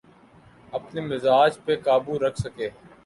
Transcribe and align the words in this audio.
اپنے 0.77 0.99
مزاج 1.09 1.51
پہ 1.65 1.73
قابو 1.85 2.13
رکھ 2.23 2.39
سکے۔ 2.43 2.67